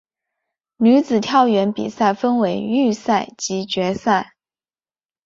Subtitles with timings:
[0.77, 4.31] 女子跳远比赛分为预赛及决赛。